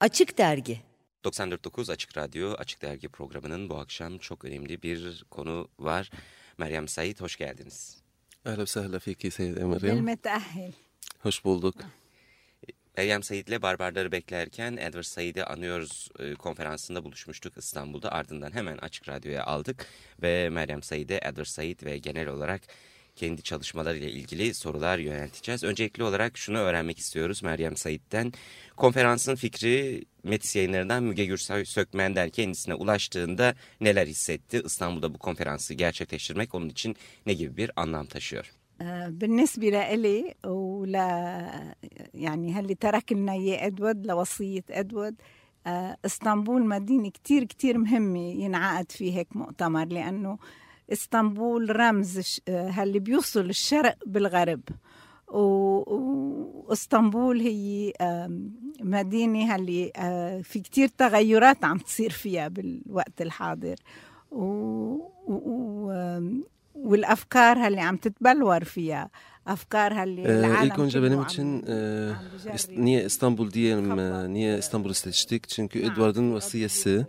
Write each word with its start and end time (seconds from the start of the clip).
Açık 0.00 0.38
Dergi 0.38 0.80
94.9 1.24 1.92
Açık 1.92 2.16
Radyo 2.16 2.52
Açık 2.52 2.82
Dergi 2.82 3.08
programının 3.08 3.68
bu 3.68 3.78
akşam 3.78 4.18
çok 4.18 4.44
önemli 4.44 4.82
bir 4.82 5.24
konu 5.30 5.68
var. 5.78 6.10
Meryem 6.58 6.88
Said 6.88 7.20
hoş 7.20 7.36
geldiniz. 7.36 8.02
Ahla 8.44 8.58
ve 8.58 8.66
sahla 8.66 8.98
fiki 8.98 9.30
Seyyid 9.30 9.56
Meryem. 9.56 9.96
Elmetahil. 9.96 10.72
Hoş 11.18 11.44
bulduk. 11.44 11.74
Meryem 12.96 13.22
Said 13.22 13.48
ile 13.48 13.62
Barbarları 13.62 14.12
Beklerken 14.12 14.76
Edward 14.76 15.02
Said'i 15.04 15.44
anıyoruz 15.44 16.08
e, 16.18 16.34
konferansında 16.34 17.04
buluşmuştuk 17.04 17.56
İstanbul'da. 17.56 18.12
Ardından 18.12 18.52
hemen 18.54 18.78
Açık 18.78 19.08
Radyo'ya 19.08 19.44
aldık 19.44 19.86
ve 20.22 20.48
Meryem 20.48 20.82
Said'e 20.82 21.20
Edward 21.22 21.46
Said 21.46 21.84
ve 21.84 21.98
genel 21.98 22.28
olarak 22.28 22.62
kendi 23.15 23.43
çalışmalarıyla 23.43 24.09
ilgili 24.09 24.53
sorular 24.53 24.99
yönelteceğiz. 24.99 25.63
Öncelikli 25.63 26.03
olarak 26.03 26.37
şunu 26.37 26.57
öğrenmek 26.57 26.99
istiyoruz 26.99 27.43
Meryem 27.43 27.77
Said'den. 27.77 28.33
Konferansın 28.77 29.35
fikri 29.35 30.05
Metis 30.23 30.55
yayınlarından 30.55 31.03
Müge 31.03 31.25
Gürsay 31.25 31.65
Sökmen'den 31.65 32.29
kendisine 32.29 32.73
ulaştığında 32.73 33.55
neler 33.81 34.07
hissetti? 34.07 34.61
İstanbul'da 34.65 35.13
bu 35.13 35.17
konferansı 35.17 35.73
gerçekleştirmek 35.73 36.55
onun 36.55 36.69
için 36.69 36.95
ne 37.25 37.33
gibi 37.33 37.57
bir 37.57 37.71
anlam 37.75 38.05
taşıyor? 38.05 38.51
آه، 38.81 39.09
بالنسبة 39.09 39.69
لإلي 39.69 40.33
ولا 40.45 41.07
يعني 42.13 42.53
هاللي 42.53 42.75
ترك 42.75 43.13
لنا 43.13 43.33
إياه 43.33 43.67
إدوارد 43.67 44.07
لوصية 44.07 44.63
إدوارد 44.69 45.15
آه، 45.67 45.97
اسطنبول 46.05 46.65
مدينة 46.65 47.09
كتير 47.09 47.43
كتير 47.43 47.77
مهمة 47.77 48.19
ينعقد 48.19 48.91
فيه 48.91 49.17
هيك 49.17 49.35
مؤتمر 49.35 49.85
لأنه 49.85 50.37
إسطنبول 50.92 51.76
رمز 51.76 52.40
اللي 52.48 52.98
بيوصل 52.98 53.40
الشرق 53.40 53.96
بالغرب. 54.06 54.60
وإسطنبول 56.66 57.40
هي 57.40 57.92
مدينة 58.80 59.56
اللي 59.56 59.92
آه، 59.96 60.40
في 60.40 60.60
كتير 60.60 60.88
تغيرات 60.88 61.64
عم 61.64 61.78
تصير 61.78 62.10
فيها 62.10 62.48
بالوقت 62.48 63.22
الحاضر. 63.22 63.76
و 64.30 64.96
والأفكار 66.74 67.66
اللي 67.66 67.80
عم 67.80 67.96
تتبلور 67.96 68.64
فيها. 68.64 69.10
أفكار 69.46 70.02
اللي 70.02 70.26
آه، 70.26 70.46
العالم 70.46 70.72
يكون 70.72 70.88
جبنمتشن 70.88 71.62
آه، 71.66 72.16
نية 72.70 73.06
إسطنبول 73.06 73.48
دي 73.48 73.74
نية 73.74 74.58
إسطنبول 74.58 74.90
استشتيك 74.90 75.46
شنكو 75.50 75.78
نعم، 75.78 75.90
إدواردن 75.90 76.32
وسياسي 76.32 76.96
إيه. 76.96 77.08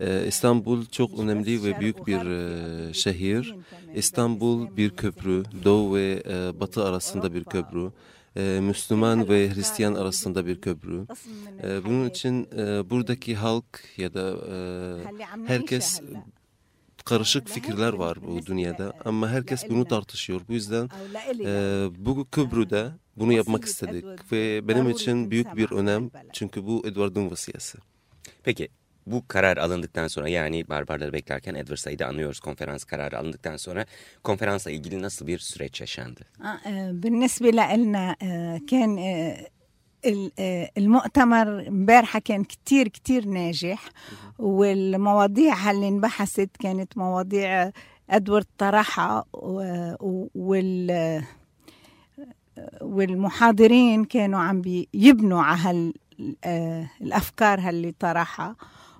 Ee, 0.00 0.26
İstanbul 0.26 0.86
çok 0.86 1.18
önemli 1.18 1.64
ve 1.64 1.80
büyük 1.80 2.06
bir 2.06 2.30
e, 2.30 2.92
şehir. 2.94 3.54
İstanbul 3.94 4.76
bir 4.76 4.90
köprü, 4.90 5.42
Doğu 5.64 5.94
ve 5.94 6.22
e, 6.28 6.60
Batı 6.60 6.84
arasında 6.84 7.34
bir 7.34 7.44
köprü. 7.44 7.92
E, 8.36 8.60
Müslüman 8.62 9.28
ve 9.28 9.54
Hristiyan 9.54 9.94
arasında 9.94 10.46
bir 10.46 10.60
köprü. 10.60 11.06
Bunun 11.84 12.08
için 12.08 12.44
buradaki 12.90 13.36
halk 13.36 13.84
ya 13.96 14.14
da 14.14 14.34
herkes 15.46 16.00
karışık 17.04 17.48
fikirler 17.48 17.92
var 17.92 18.18
bu 18.26 18.46
dünyada 18.46 18.92
ama 19.04 19.28
herkes 19.28 19.70
bunu 19.70 19.84
tartışıyor. 19.84 20.40
Bu 20.48 20.52
yüzden 20.52 20.88
bu 21.98 22.26
köprüde 22.32 22.90
bunu 23.16 23.32
yapmak 23.32 23.64
istedik 23.64 24.32
ve 24.32 24.68
benim 24.68 24.90
için 24.90 25.30
büyük 25.30 25.56
bir 25.56 25.70
önem 25.70 26.10
çünkü 26.32 26.66
bu 26.66 26.82
Edward'ın 26.86 27.30
vasiyesi. 27.30 27.78
Peki 28.42 28.68
bu 29.12 29.28
karar 29.28 29.56
alındıktan 29.56 30.08
sonra 30.08 30.28
yani 30.28 30.68
Barbarları 30.68 31.12
beklerken 31.12 31.54
Edward 31.54 31.76
Said'i 31.78 32.04
anıyoruz. 32.04 32.40
Konferans 32.40 32.84
kararı 32.84 33.18
alındıktan 33.18 33.56
sonra 33.56 33.84
konferansla 34.24 34.70
ilgili 34.70 35.02
nasıl 35.02 35.26
bir 35.26 35.38
süreç 35.38 35.80
yaşandı? 35.80 36.20
آه، 36.40 36.58
آه، 36.70 36.92
بالنسبة 37.02 37.48
لنا 37.60 38.04
كان 38.70 38.90
آه، 38.98 39.36
ال- 40.10 40.32
آه، 40.38 40.70
المؤتمر 40.80 41.46
امبارحة 41.68 42.18
كان 42.28 42.44
كتير 42.44 42.88
كتير 42.88 43.24
ناجح. 43.24 43.80
والمواضيع 44.38 45.70
اللي 45.70 45.88
انبحثت 45.88 46.50
كانت 46.60 46.98
مواضيع 46.98 47.70
طرحها 48.58 49.24
و- 49.32 50.26
وال 50.34 51.22
والمحاضرين 52.80 54.04
كانوا 54.04 54.40
عم 54.40 54.60
بيبنوا 54.60 55.42
على 55.42 55.92
آه، 56.44 56.90
الأفكار 57.00 57.68
اللي 57.68 57.92
طرحها. 58.00 58.56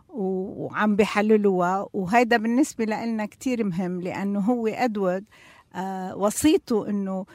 وعم 0.08 0.96
بيحللوها 0.96 1.86
وهيدا 1.92 2.36
بالنسبة 2.36 2.84
لنا 2.84 3.26
كتير 3.26 3.64
مهم 3.64 4.00
لأنه 4.00 4.40
هو 4.40 4.66
أدوارد 4.66 5.24
آه، 5.74 6.16
وصيته 6.16 6.88
إنه 6.88 7.26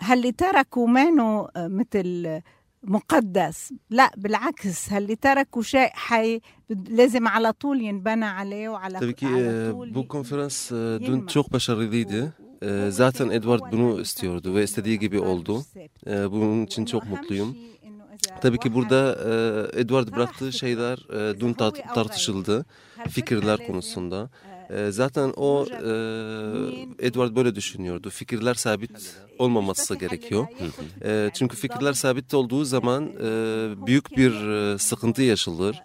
هاللي 0.00 0.32
تركوا 0.32 0.86
مانو 0.86 1.44
آه، 1.56 1.68
مثل 1.68 2.40
مقدس 2.82 3.72
لا 3.90 4.10
بالعكس 4.16 4.92
هاللي 4.92 5.16
تركوا 5.16 5.62
شيء 5.62 5.90
حي 5.92 6.40
لازم 6.70 7.28
على 7.28 7.52
طول 7.52 7.80
ينبنى 7.82 8.24
عليه 8.24 8.68
وعلى 8.68 8.98
على 8.98 9.12
e, 9.12 9.72
طول 9.72 10.08
konferans 10.08 10.70
dün 11.00 11.04
yenmez. 11.04 11.32
çok 11.32 11.52
başarılıydı. 11.52 12.34
E, 12.62 12.90
zaten 12.90 13.30
Edward 13.30 13.72
bunu 13.72 14.00
istiyordu 14.00 14.54
ve 14.54 14.64
istediği 14.64 14.98
gibi 14.98 15.20
oldu. 15.20 15.62
Bunun 16.06 16.64
için 16.64 16.84
çok 16.84 17.10
mutluyum. 17.10 17.56
Tabii 18.42 18.58
ki 18.58 18.74
burada 18.74 19.18
e, 19.74 19.80
Edward 19.80 20.16
bıraktığı 20.16 20.52
şeyler 20.52 20.98
e, 20.98 21.40
dün 21.40 21.52
tar- 21.54 21.94
tartışıldı 21.94 22.64
fikirler 23.10 23.66
konusunda. 23.66 24.30
E, 24.70 24.90
zaten 24.90 25.32
o 25.36 25.66
e, 25.72 27.06
Edward 27.06 27.36
böyle 27.36 27.54
düşünüyordu. 27.54 28.10
Fikirler 28.10 28.54
sabit 28.54 28.90
olmaması 29.38 29.96
gerekiyor. 29.96 30.46
E, 31.04 31.30
çünkü 31.34 31.56
fikirler 31.56 31.92
sabit 31.92 32.34
olduğu 32.34 32.64
zaman 32.64 33.04
e, 33.22 33.86
büyük 33.86 34.16
bir 34.16 34.48
e, 34.48 34.78
sıkıntı 34.78 35.22
yaşanır. 35.22 35.82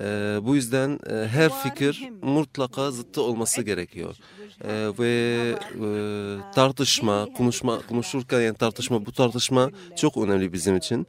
E, 0.00 0.04
bu 0.42 0.54
yüzden 0.56 0.98
e, 1.10 1.14
her 1.28 1.50
fikir 1.52 2.08
mutlaka 2.22 2.90
zıttı 2.90 3.22
olması 3.22 3.62
gerekiyor. 3.62 4.16
E, 4.64 4.90
ve 4.98 5.54
e, 5.84 6.52
tartışma, 6.54 7.26
konuşma, 7.36 7.78
konuşurken 7.88 8.40
yani 8.40 8.56
tartışma, 8.56 9.06
bu 9.06 9.12
tartışma 9.12 9.70
çok 9.96 10.16
önemli 10.16 10.52
bizim 10.52 10.76
için. 10.76 11.06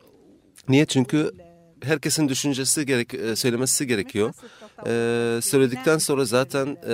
Niye? 0.70 0.86
Çünkü 0.86 1.32
herkesin 1.84 2.30
düşüncesi 2.30 2.86
gerek, 2.86 3.14
e, 3.14 3.36
söylemesi 3.36 3.88
gerekiyor. 3.88 4.34
E, 4.88 5.42
söyledikten 5.42 5.98
sonra 5.98 6.26
zaten 6.26 6.78
e, 6.88 6.90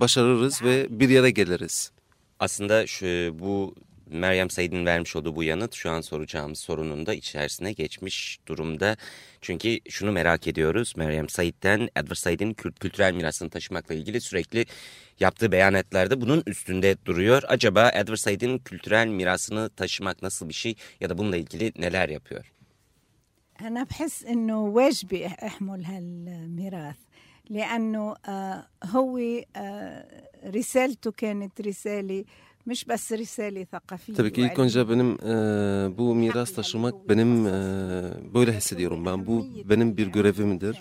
başarırız 0.00 0.62
ve 0.62 0.86
bir 0.90 1.08
yere 1.08 1.30
geliriz. 1.30 1.90
Aslında 2.38 2.86
şu, 2.86 3.06
bu 3.38 3.74
Meryem 4.06 4.50
Said'in 4.50 4.86
vermiş 4.86 5.16
olduğu 5.16 5.36
bu 5.36 5.44
yanıt 5.44 5.74
şu 5.74 5.90
an 5.90 6.00
soracağımız 6.00 6.58
sorunun 6.58 7.06
da 7.06 7.14
içerisine 7.14 7.72
geçmiş 7.72 8.38
durumda. 8.48 8.96
Çünkü 9.40 9.78
şunu 9.88 10.12
merak 10.12 10.46
ediyoruz 10.46 10.92
Meryem 10.96 11.28
Said'den 11.28 11.88
Edward 11.96 12.16
Said'in 12.16 12.54
kült- 12.54 12.78
kültürel 12.80 13.14
mirasını 13.14 13.50
taşımakla 13.50 13.94
ilgili 13.94 14.20
sürekli 14.20 14.66
yaptığı 15.20 15.52
beyanetlerde 15.52 16.20
bunun 16.20 16.42
üstünde 16.46 16.96
duruyor. 17.06 17.42
Acaba 17.48 17.90
Edward 17.94 18.16
Said'in 18.16 18.58
kültürel 18.58 19.06
mirasını 19.06 19.70
taşımak 19.70 20.22
nasıl 20.22 20.48
bir 20.48 20.54
şey 20.54 20.74
ya 21.00 21.10
da 21.10 21.18
bununla 21.18 21.36
ilgili 21.36 21.72
neler 21.78 22.08
yapıyor? 22.08 22.52
أنا 23.66 23.82
بحس 23.82 24.24
إنه 24.24 24.60
واجبي 24.60 25.26
أحمل 25.26 25.84
هالميراث 25.84 26.96
لأنه 27.50 28.14
آه، 28.26 28.66
هو 28.84 29.18
آه، 29.56 30.04
رسالته 30.46 31.10
كانت 31.10 31.60
رسالة 31.60 32.24
مش 32.66 32.84
بس 32.84 33.12
رسالة 33.12 33.66
ثقافية 33.72 34.14
طيب 34.14 34.28
كي 34.28 34.42
يكون 34.42 34.66
جا 34.66 34.82
بنم 34.82 35.18
آه 35.22 35.88
بو 35.88 36.14
ميراث 36.14 36.56
تشومك 36.56 36.94
بنم 37.08 37.46
آه 37.46 38.20
بو 38.20 38.42
له 38.42 38.58
سديرون 38.58 38.98
رمبان 38.98 39.24
بو 39.24 39.44
بنم 39.64 39.92
بير 39.92 40.08
görevi 40.08 40.44
midir? 40.44 40.76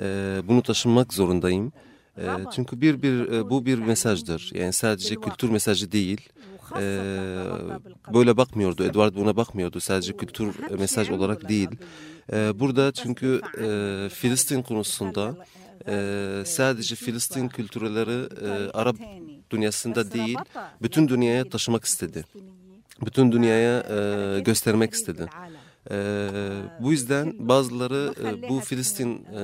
Ee, 0.00 0.42
bunu 0.48 0.62
taşınmak 0.62 1.12
zorundayım. 1.12 1.72
Ee, 2.18 2.80
بير 2.82 2.96
بير 2.96 3.16
آه، 3.38 3.42
بو 3.50 3.60
بير 3.60 3.80
مساج 3.80 4.18
در 4.28 4.42
يعني 4.52 4.72
سادجي 4.72 5.16
كولتور 5.16 5.50
مساج 5.50 5.84
ديل 5.84 6.20
E, 6.78 8.14
böyle 8.14 8.36
bakmıyordu. 8.36 8.84
Edward 8.84 9.14
buna 9.14 9.36
bakmıyordu. 9.36 9.80
Sadece 9.80 10.16
kültür 10.16 10.70
e, 10.70 10.74
mesaj 10.74 11.10
olarak 11.10 11.48
değil. 11.48 11.68
E, 12.32 12.60
burada 12.60 12.92
çünkü 12.92 13.40
e, 13.58 14.08
Filistin 14.08 14.62
konusunda 14.62 15.36
e, 15.88 16.42
sadece 16.46 16.94
Filistin 16.94 17.48
kültürleri 17.48 18.28
e, 18.46 18.70
Arap 18.70 18.96
dünyasında 19.50 20.12
değil, 20.12 20.38
bütün 20.82 21.08
dünyaya 21.08 21.48
taşımak 21.48 21.84
istedi. 21.84 22.24
Bütün 23.06 23.32
dünyaya 23.32 23.80
e, 23.80 24.40
göstermek 24.40 24.92
istedi. 24.92 25.26
E, 25.90 25.96
bu 26.80 26.92
yüzden 26.92 27.48
bazıları 27.48 28.14
e, 28.24 28.48
bu 28.48 28.60
Filistin 28.60 29.24
e, 29.24 29.42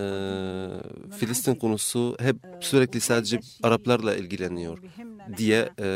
Filistin 1.18 1.54
konusu 1.54 2.16
hep 2.20 2.36
sürekli 2.60 3.00
sadece 3.00 3.40
Araplarla 3.62 4.16
ilgileniyor 4.16 4.78
diye 5.36 5.68
e, 5.80 5.88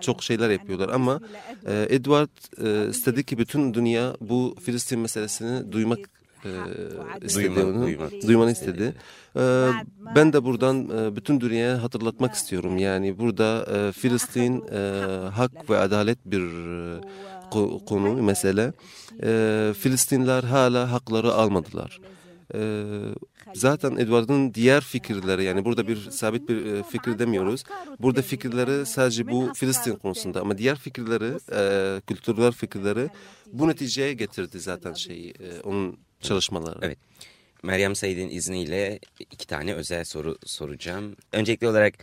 çok 0.00 0.22
şeyler 0.22 0.50
yapıyorlar 0.50 0.88
ama 0.88 1.20
e, 1.66 1.86
Edward 1.90 2.28
e, 2.64 2.90
istedi 2.90 3.24
ki 3.24 3.38
bütün 3.38 3.74
dünya 3.74 4.16
bu 4.20 4.54
Filistin 4.62 4.98
meselesini 5.00 5.72
duymak 5.72 5.98
e, 6.44 6.50
istedi 7.22 7.46
Duyma- 7.46 7.64
onu. 7.64 7.82
duymak. 7.86 8.12
Duymanı 8.26 8.52
istedi. 8.52 8.94
E, 9.36 9.40
ben 10.14 10.32
de 10.32 10.44
buradan 10.44 10.88
e, 10.88 11.16
bütün 11.16 11.40
dünyaya 11.40 11.82
hatırlatmak 11.82 12.34
istiyorum. 12.34 12.78
Yani 12.78 13.18
burada 13.18 13.66
e, 13.76 13.92
Filistin 13.92 14.64
e, 14.72 14.78
hak 15.28 15.70
ve 15.70 15.78
adalet 15.78 16.18
bir 16.26 16.40
e, 16.42 17.00
ko- 17.50 17.84
konu, 17.84 18.22
mesele. 18.22 18.72
E, 19.22 19.72
Filistinler 19.78 20.44
hala 20.44 20.92
hakları 20.92 21.32
almadılar. 21.32 22.00
Ee, 22.54 22.84
zaten 23.54 23.96
Edward'ın 23.96 24.54
diğer 24.54 24.80
fikirleri 24.80 25.44
yani 25.44 25.64
burada 25.64 25.88
bir 25.88 26.10
sabit 26.10 26.48
bir 26.48 26.64
e, 26.66 26.82
fikir 26.82 27.18
demiyoruz. 27.18 27.64
Burada 27.98 28.22
fikirleri 28.22 28.86
sadece 28.86 29.28
bu 29.28 29.52
Filistin 29.54 29.96
konusunda 29.96 30.40
ama 30.40 30.58
diğer 30.58 30.78
fikirleri, 30.78 31.32
e, 31.52 32.00
kültürel 32.00 32.52
fikirleri 32.52 33.08
bu 33.52 33.68
neticeye 33.68 34.12
getirdi 34.12 34.60
zaten 34.60 34.92
şeyi, 34.92 35.30
e, 35.30 35.60
onun 35.64 35.98
çalışmaları. 36.20 36.78
Evet. 36.82 36.98
Meryem 37.62 37.94
Said'in 37.94 38.30
izniyle 38.30 38.98
iki 39.20 39.46
tane 39.46 39.74
özel 39.74 40.04
soru 40.04 40.38
soracağım. 40.46 41.16
Öncelikli 41.32 41.66
olarak 41.66 41.94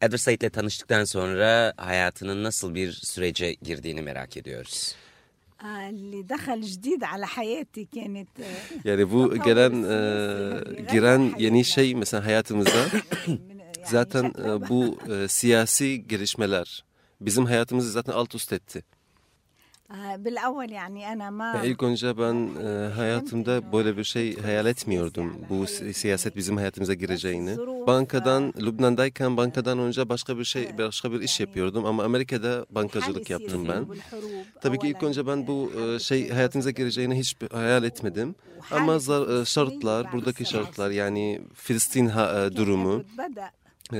Edward 0.00 0.18
Said 0.18 0.40
ile 0.40 0.50
tanıştıktan 0.50 1.04
sonra 1.04 1.72
hayatının 1.76 2.42
nasıl 2.42 2.74
bir 2.74 2.92
sürece 2.92 3.52
girdiğini 3.62 4.02
merak 4.02 4.36
ediyoruz. 4.36 4.94
اللي 5.65 6.21
دخل 6.21 6.61
جديد 6.61 7.03
على 7.03 7.27
حياتي 7.27 7.87
كانت 7.95 8.29
Yani 8.85 9.11
bu 9.11 9.35
gelen, 9.43 9.83
e, 9.83 10.91
giren 10.91 11.33
yeni 11.37 11.65
şey 11.65 11.95
mesela 11.95 12.25
hayatımızda 12.25 12.85
zaten 13.85 14.25
e, 14.45 14.69
bu 14.69 14.97
e, 15.13 15.27
siyasi 15.27 16.07
gelişmeler 16.07 16.83
bizim 17.21 17.45
hayatımızı 17.45 17.91
zaten 17.91 18.13
alt 18.13 18.35
üst 18.35 18.53
etti. 18.53 18.83
بالاول 20.17 20.71
يعني 20.71 21.11
انا 21.13 21.29
ما 21.29 21.55
Ya 21.57 21.63
ilk 21.63 21.83
önce 21.83 22.17
ben 22.17 22.49
e, 22.65 22.93
hayatımda 22.93 23.71
böyle 23.73 23.97
bir 23.97 24.03
şey 24.03 24.37
hayal 24.41 24.65
etmiyordum. 24.65 25.35
Bu 25.49 25.67
si- 25.67 25.93
siyaset 25.93 26.35
bizim 26.35 26.57
hayatımıza 26.57 26.93
gireceğini. 26.93 27.57
Bankadan, 27.87 28.53
Lübnan'dayken 28.61 29.37
bankadan 29.37 29.79
önce 29.79 30.09
başka 30.09 30.37
bir 30.37 30.43
şey, 30.43 30.77
başka 30.77 31.11
bir 31.11 31.21
iş 31.21 31.39
yapıyordum 31.39 31.85
ama 31.85 32.03
Amerika'da 32.03 32.65
bankacılık 32.69 33.29
yaptım 33.29 33.67
ben. 33.69 33.85
Tabii 34.61 34.79
ki 34.79 34.87
ilk 34.87 35.03
önce 35.03 35.27
ben 35.27 35.47
bu 35.47 35.71
e, 35.81 35.99
şey 35.99 36.29
hayatımıza 36.29 36.71
gireceğini 36.71 37.19
hiç 37.19 37.41
bir 37.41 37.49
hayal 37.51 37.83
etmedim. 37.83 38.35
Ama 38.71 38.99
zar- 38.99 39.41
e, 39.41 39.45
şartlar, 39.45 40.11
buradaki 40.13 40.45
şartlar 40.45 40.89
yani 40.91 41.41
Filistin 41.53 42.07
ha- 42.07 42.45
e, 42.45 42.55
durumu, 42.55 43.03
e, 43.93 43.97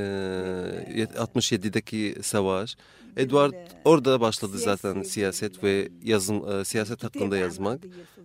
67'deki 1.18 2.16
savaş. 2.22 2.76
Edward 3.19 3.55
orada 3.85 4.21
başladı 4.21 4.59
zaten 4.59 5.03
siyaset 5.03 5.65
ve 5.65 5.89
yazım 6.03 6.51
e, 6.51 6.65
siyaset 6.65 7.05
hakkında 7.05 7.37
yazmak 7.37 7.81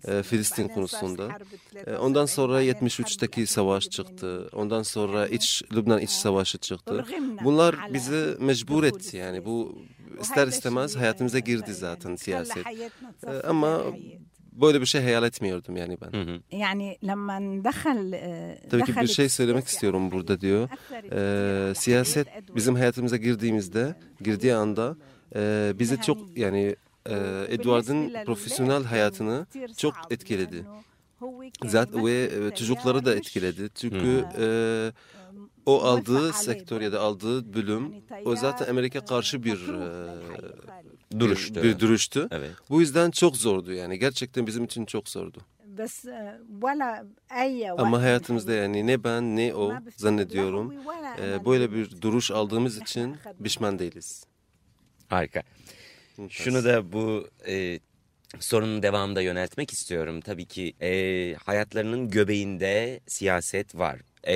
e, 0.08 0.24
Filistin 0.24 0.68
konusunda. 0.68 1.30
E, 1.88 1.96
ondan 1.96 2.26
sonra 2.26 2.64
73'teki 2.64 3.48
savaş 3.48 3.90
çıktı. 3.90 4.50
Ondan 4.54 4.84
sonra 4.84 5.28
iç 5.28 5.64
Lübnan 5.74 6.00
iç 6.00 6.10
savaşı 6.10 6.58
çıktı. 6.58 7.06
Bunlar 7.44 7.94
bizi 7.94 8.36
mecbur 8.40 8.84
etti 8.84 9.18
yani. 9.18 9.46
Bu 9.46 9.78
ister 10.22 10.48
istemez 10.48 10.96
hayatımıza 10.96 11.40
girdi 11.40 11.74
zaten 11.74 12.16
siyaset. 12.16 12.66
Ama 13.48 13.82
böyle 14.53 14.81
bir 14.81 14.87
şey 14.87 15.03
hayal 15.03 15.25
etmiyordum 15.25 15.77
yani 15.77 15.99
ben. 16.01 16.19
Hı 16.19 16.23
hı. 16.23 16.41
يعني 16.53 16.99
لما 17.03 17.63
دخل 17.69 18.15
Tabii 18.71 18.85
ki 18.85 18.97
bir 19.01 19.07
şey 19.07 19.29
söylemek 19.29 19.67
istiyorum 19.67 20.11
burada 20.13 20.41
diyor. 20.41 20.69
Ee, 21.13 21.75
siyaset 21.75 22.29
bizim 22.57 22.75
hayatımıza 22.75 23.17
girdiğimizde, 23.17 23.95
girdiği 24.21 24.55
anda 24.55 24.97
e, 25.37 25.73
bizi 25.79 26.01
çok 26.01 26.19
yani 26.37 26.77
e, 27.07 27.15
Edward'ın 27.49 28.25
profesyonel 28.25 28.85
hayatını 28.85 29.47
çok 29.77 29.95
etkiledi. 30.11 30.65
Zaten 31.65 32.07
ve 32.07 32.31
e, 32.53 32.55
çocukları 32.55 33.05
da 33.05 33.15
etkiledi. 33.15 33.69
Çünkü 33.75 34.25
e, 34.41 34.47
o 35.66 35.82
aldığı 35.82 36.34
sektör 36.34 36.82
ya 36.82 36.92
da 36.92 37.00
aldığı 37.02 37.54
bölüm 37.54 37.94
o 38.26 38.36
zaten 38.36 38.70
Amerika 38.70 39.06
karşı 39.06 39.44
bir 39.44 39.70
e, 41.14 41.20
duruştu. 41.20 41.64
Bir 41.64 41.80
duruştu. 41.80 42.28
Evet. 42.32 42.52
Bu 42.70 42.82
yüzden 42.82 43.12
çok 43.12 43.38
zordu 43.38 43.74
yani 43.74 44.00
gerçekten 44.00 44.48
bizim 44.48 44.64
için 44.64 44.86
çok 44.86 45.10
zordu. 45.10 45.40
Ama 47.78 48.02
hayatımızda 48.02 48.54
yani 48.54 48.88
ne 48.88 49.04
ben 49.04 49.36
ne 49.36 49.56
o 49.56 49.74
zannediyorum 49.98 50.74
e, 51.22 51.46
böyle 51.46 51.72
bir 51.72 52.02
duruş 52.02 52.32
aldığımız 52.32 52.78
için 52.78 53.18
pişman 53.44 53.80
değiliz. 53.80 54.26
Harika. 55.08 55.44
Şunu 56.30 56.64
da 56.64 56.92
bu 56.94 57.28
e, 57.48 57.80
sorunun 58.40 58.84
devamında 58.84 59.22
yöneltmek 59.22 59.72
istiyorum. 59.72 60.22
Tabii 60.22 60.46
ki 60.46 60.74
e, 60.82 61.36
hayatlarının 61.36 62.10
göbeğinde 62.10 63.00
siyaset 63.08 63.76
var 63.76 64.00
E, 64.29 64.35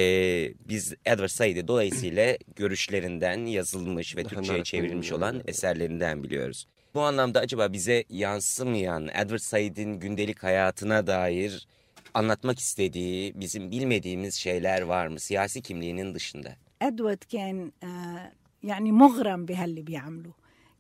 biz 0.69 0.95
Edward 1.07 1.29
Said'i 1.29 1.69
dolayısıyla 1.69 2.37
görüşlerinden 2.57 3.47
yazılmış 3.47 4.17
ve 4.17 4.25
Daha 4.25 4.29
Türkçe'ye 4.31 4.53
merak 4.57 4.67
çevrilmiş 4.67 5.07
ediyorum. 5.07 5.23
olan 5.25 5.43
eserlerinden 5.47 6.23
biliyoruz. 6.23 6.67
Bu 6.95 7.01
anlamda 7.01 7.41
acaba 7.41 7.73
bize 7.73 8.05
yansımayan 8.09 9.09
Edward 9.09 9.39
Said'in 9.39 9.93
gündelik 10.01 10.43
hayatına 10.43 11.07
dair 11.07 11.67
anlatmak 12.15 12.59
istediği, 12.59 13.41
bizim 13.41 13.71
bilmediğimiz 13.71 14.35
şeyler 14.35 14.83
var 14.83 15.07
mı? 15.07 15.21
Siyasi 15.21 15.63
kimliğinin 15.63 16.15
dışında. 16.15 16.57
ادوارد 16.89 17.23
كان 17.37 17.57
آه، 17.89 18.23
يعني 18.71 18.89
مغرم 19.03 19.41
بهاللي 19.51 19.83
بيعمله 19.91 20.33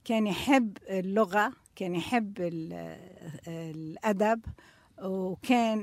كان 0.08 0.25
يحب 0.34 0.69
اللغة 1.00 1.46
كان 1.78 1.93
يحب 2.00 2.34
ال- 2.52 2.72
آه، 3.49 3.70
الأدب 3.76 4.40
وكان 5.02 5.78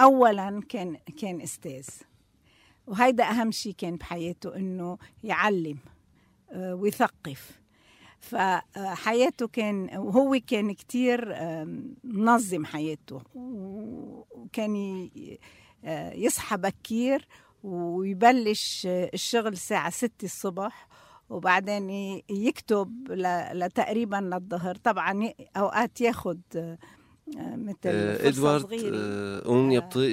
أولا 0.00 0.60
كان 0.72 0.96
كان 1.20 1.36
أستاذ 1.48 1.86
وهيدا 2.89 3.23
أهم 3.23 3.51
شيء 3.51 3.73
كان 3.77 3.95
بحياته 3.95 4.55
إنه 4.55 4.97
يعلم 5.23 5.77
آه، 6.51 6.75
ويثقف. 6.75 7.59
فحياته 8.19 9.47
كان 9.47 9.97
وهو 9.97 10.39
كان 10.47 10.73
كتير 10.73 11.35
منظم 12.03 12.65
حياته 12.65 13.21
وكان 14.31 15.09
آه، 15.85 16.13
يصحى 16.13 16.57
بكير 16.57 17.27
ويبلش 17.63 18.85
آه، 18.85 19.09
الشغل 19.13 19.47
الساعة 19.53 19.89
ستة 19.89 20.25
الصبح 20.25 20.87
وبعدين 21.29 21.89
يكتب 22.29 23.11
لتقريبا 23.53 24.15
للظهر. 24.15 24.75
طبعا 24.75 25.29
أوقات 25.57 26.01
ياخد 26.01 26.41
مثل 27.37 27.75
E, 27.83 28.21
فرصة 28.21 28.31
Edward 28.31 28.61
صغيرة. 28.61 29.41
e, 29.41 29.47
onun 29.47 29.69
yaptığı 29.69 30.09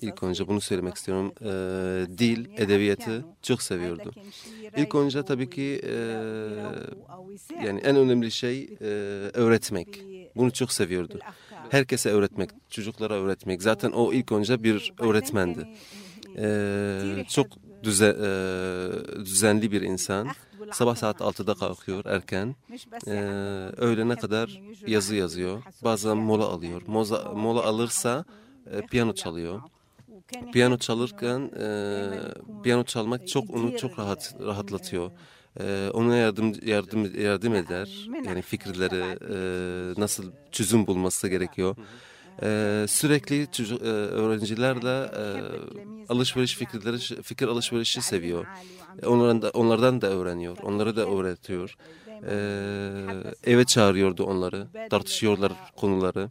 İlk 0.00 0.22
önce 0.22 0.48
bunu 0.48 0.60
söylemek 0.60 0.94
istiyorum. 0.94 1.32
E, 1.40 2.18
dil, 2.18 2.46
edebiyatı 2.56 3.24
çok 3.42 3.62
seviyordu. 3.62 4.12
İlk 4.76 4.94
önce 4.94 5.22
tabii 5.22 5.50
ki 5.50 5.80
e, 5.84 5.92
yani 7.64 7.80
en 7.80 7.96
önemli 7.96 8.30
şey 8.30 8.62
e, 8.80 8.84
öğretmek. 9.34 10.02
Bunu 10.36 10.50
çok 10.52 10.72
seviyordu. 10.72 11.18
Herkese 11.70 12.10
öğretmek, 12.10 12.50
çocuklara 12.70 13.14
öğretmek. 13.14 13.62
Zaten 13.62 13.90
o 13.90 14.12
ilk 14.12 14.32
önce 14.32 14.62
bir 14.62 14.92
öğretmendi. 14.98 15.68
E, 16.36 17.24
çok 17.28 17.46
düze, 17.82 18.16
e, 18.20 18.30
düzenli 19.24 19.72
bir 19.72 19.82
insan. 19.82 20.28
Sabah 20.72 20.96
saat 20.96 21.20
6'da 21.20 21.54
kalkıyor 21.54 22.04
erken. 22.04 22.54
E, 23.06 23.12
öğlene 23.76 24.16
kadar 24.16 24.62
yazı 24.86 25.14
yazıyor. 25.14 25.62
Bazen 25.84 26.16
mola 26.16 26.44
alıyor. 26.46 26.82
Moza, 26.86 27.32
mola 27.36 27.62
alırsa 27.64 28.24
e, 28.70 28.80
piyano 28.86 29.14
çalıyor. 29.14 29.60
Piyano 30.52 30.78
çalırken 30.78 31.50
e, 31.60 32.06
piyano 32.62 32.84
çalmak 32.84 33.28
çok 33.28 33.50
onu 33.50 33.76
çok 33.76 33.98
rahat 33.98 34.34
rahatlatıyor. 34.40 35.10
E, 35.60 35.90
ona 35.94 36.16
yardım 36.16 36.52
yardım 36.62 37.20
yardım 37.22 37.54
eder. 37.54 38.08
Yani 38.24 38.42
fikirleri 38.42 39.18
e, 39.30 40.00
nasıl 40.00 40.32
çözüm 40.52 40.86
bulması 40.86 41.28
gerekiyor. 41.28 41.76
E, 42.42 42.86
sürekli 42.88 43.50
çocuk, 43.52 43.82
e, 43.82 43.84
öğrencilerle 43.84 45.10
e, 45.16 45.24
alışveriş 46.08 46.56
fikirleri 46.56 47.22
fikir 47.22 47.48
alışverişi 47.48 48.02
seviyor. 48.02 48.46
Onlardan 49.06 49.42
da, 49.42 49.50
onlardan 49.50 50.00
da 50.00 50.06
öğreniyor. 50.10 50.56
Onları 50.62 50.96
da 50.96 51.06
öğretiyor. 51.06 51.76
Ee, 52.30 53.52
eve 53.52 53.64
çağırıyordu 53.64 54.24
onları. 54.24 54.66
Tartışıyorlar 54.90 55.52
konuları. 55.76 56.30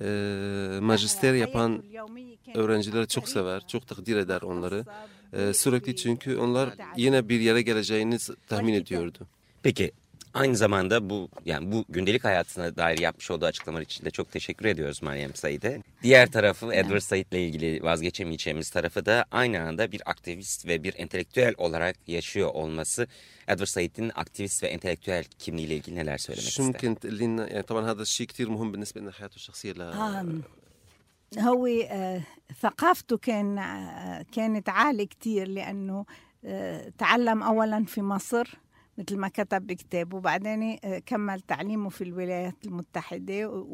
Ee, 0.00 0.78
magister 0.80 1.34
yapan 1.34 1.82
öğrencileri 2.55 3.07
çok 3.07 3.29
sever. 3.29 3.61
Çok 3.67 3.87
takdir 3.87 4.17
eder 4.17 4.41
onları. 4.41 4.85
Ee, 5.33 5.53
sürekli 5.53 5.95
çünkü 5.95 6.37
onlar 6.37 6.69
yine 6.97 7.29
bir 7.29 7.39
yere 7.39 7.61
geleceğini 7.61 8.17
tahmin 8.47 8.73
ediyordu. 8.73 9.19
Peki 9.63 9.91
aynı 10.33 10.55
zamanda 10.55 11.09
bu 11.09 11.29
yani 11.45 11.71
bu 11.71 11.85
gündelik 11.89 12.23
hayatına 12.23 12.75
dair 12.75 12.97
yapmış 12.99 13.31
olduğu 13.31 13.45
açıklamalar 13.45 13.83
için 13.83 14.05
de 14.05 14.11
çok 14.11 14.31
teşekkür 14.31 14.65
ediyoruz 14.65 15.01
Meryem 15.03 15.35
Said'e. 15.35 15.83
Diğer 16.03 16.31
tarafı 16.31 16.73
Edward 16.73 16.99
Said 16.99 17.25
ile 17.31 17.43
ilgili 17.47 17.83
vazgeçemeyeceğimiz 17.83 18.69
tarafı 18.69 19.05
da 19.05 19.25
aynı 19.31 19.61
anda 19.61 19.91
bir 19.91 20.01
aktivist 20.05 20.67
ve 20.67 20.83
bir 20.83 20.93
entelektüel 20.97 21.53
olarak 21.57 21.95
yaşıyor 22.07 22.49
olması. 22.53 23.07
Edward 23.47 23.67
Said'in 23.67 24.11
aktivist 24.15 24.63
ve 24.63 24.67
entelektüel 24.67 25.23
kimliğiyle 25.39 25.75
ilgili 25.75 25.95
neler 25.95 26.17
söylemek 26.17 26.51
شو 26.51 26.61
ister? 26.61 26.81
ممكن 26.81 26.99
تقول 26.99 27.17
لنا 27.19 27.47
يعني 27.53 27.63
طبعا 27.63 27.91
هذا 27.91 28.01
الشيء 28.01 28.27
كثير 28.31 28.47
مهم 28.49 28.71
بالنسبه 28.71 29.01
لنا 29.01 29.11
حياته 29.11 29.35
الشخصيه 29.35 29.71
ل 29.73 29.81
آم، 29.81 30.43
هو 31.38 31.66
آه، 31.66 32.20
ثقافته 32.60 33.16
كان 33.16 33.58
آه، 33.58 34.24
كانت 34.32 34.68
عالية 34.68 35.06
كتير 35.06 35.48
لأنه 35.48 36.04
آه، 36.44 36.92
تعلم 36.98 37.42
أولا 37.42 37.84
في 37.84 38.02
مصر 38.02 38.58
مثل 38.98 39.16
ما 39.16 39.28
كتب 39.28 39.66
بكتابه 39.66 40.16
وبعدين 40.16 40.76
كمل 41.06 41.40
تعليمه 41.40 41.88
في 41.88 42.04
الولايات 42.04 42.54
المتحدة 42.64 43.64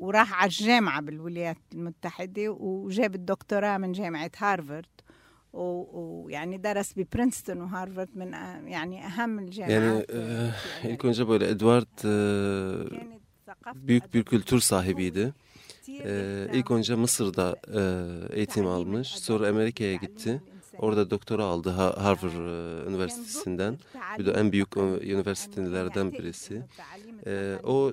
وراح 0.00 0.34
على 0.34 0.48
الجامعة 0.48 1.00
بالولايات 1.00 1.56
المتحدة 1.74 2.48
وجاب 2.50 3.14
الدكتوراه 3.14 3.78
من 3.78 3.92
جامعة 3.92 4.30
هارفارد 4.38 4.86
ويعني 5.52 6.58
درس 6.58 6.92
ببرينستون 6.96 7.60
وهارفارد 7.60 8.08
من 8.14 8.32
يعني 8.66 9.06
أهم 9.06 9.38
الجامعات 9.38 10.10
önce 11.04 11.28
böyle 11.28 11.44
Edward 11.50 12.04
e, 12.04 12.10
büyük 13.74 14.14
bir 14.14 14.22
kültür 14.24 14.60
sahibiydi. 14.60 15.32
E, 16.04 16.46
ilk 16.52 16.70
önce 16.70 16.94
Mısır'da 16.94 17.56
e, 17.74 17.82
eğitim 18.36 18.66
almış. 18.66 19.08
Sonra 19.08 19.48
Amerika'ya 19.48 19.94
gitti. 19.94 20.42
Orada 20.78 21.10
doktora 21.10 21.44
aldı 21.44 21.70
Harvard 21.70 22.32
e, 22.32 22.90
Üniversitesi'nden. 22.90 23.78
Bir 24.18 24.26
de 24.26 24.30
en 24.30 24.52
büyük 24.52 24.76
üniversitelerden 24.76 26.12
birisi. 26.12 26.62
E, 27.26 27.54
o 27.64 27.92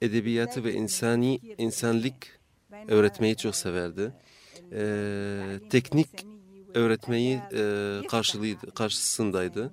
edebiyatı 0.00 0.64
ve 0.64 0.72
insani 0.72 1.40
insanlık 1.58 2.40
öğretmeyi 2.88 3.36
çok 3.36 3.56
severdi. 3.56 4.12
E, 4.72 5.60
teknik 5.70 6.08
öğretmeyi 6.74 7.40
e, 7.54 8.00
karşılıydı, 8.08 8.70
karşısındaydı. 8.70 9.72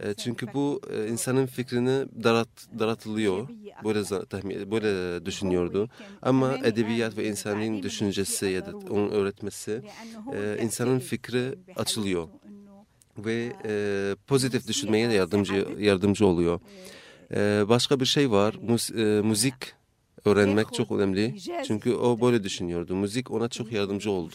E, 0.00 0.14
çünkü 0.14 0.46
bu 0.54 0.80
e, 0.92 1.08
insanın 1.08 1.46
fikrini 1.46 2.06
darat, 2.24 2.48
daratılıyor. 2.78 3.48
Böyle 3.84 4.26
tahmin, 4.26 4.70
böyle 4.70 5.26
düşünüyordu. 5.26 5.88
Ama 6.22 6.58
edebiyat 6.64 7.16
ve 7.16 7.28
insanın 7.28 7.82
düşüncesi 7.82 8.46
ya 8.46 8.66
da 8.66 8.76
onun 8.76 9.10
öğretmesi 9.10 9.82
e, 10.34 10.58
insanın 10.62 10.98
fikri 10.98 11.54
açılıyor 11.76 12.28
ve 13.18 13.52
e, 13.64 13.72
pozitif 14.26 14.68
düşünmeye 14.68 15.08
de 15.08 15.12
yardımcı 15.12 15.66
yardımcı 15.78 16.26
oluyor. 16.26 16.60
E, 17.34 17.68
başka 17.68 18.00
bir 18.00 18.04
şey 18.04 18.30
var. 18.30 18.54
Muz, 18.62 18.90
e, 18.90 19.02
müzik 19.02 19.54
öğrenmek 20.26 20.72
çok 20.74 20.92
önemli. 20.92 21.34
Çünkü 21.66 21.94
o 21.94 22.20
böyle 22.20 22.44
düşünüyordu. 22.44 22.96
Müzik 22.96 23.30
ona 23.30 23.48
çok 23.48 23.72
yardımcı 23.72 24.10
oldu. 24.10 24.34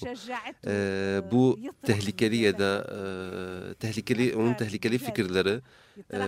Ee, 0.67 1.21
bu 1.31 1.59
tehlikeli 1.85 2.35
ya 2.35 2.59
da 2.59 2.87
e, 2.91 3.73
tehlikeli 3.73 4.35
onun 4.35 4.53
tehlikeli 4.53 4.97
fikirleri 4.97 5.59
e, 6.13 6.19